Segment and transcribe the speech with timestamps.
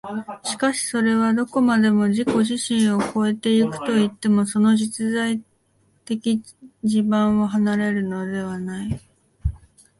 [0.41, 5.39] しかしそれはどこまでも自己自身を越え行くといっても、その実在
[6.05, 6.41] 的
[6.83, 8.99] 地盤を離れるのではない。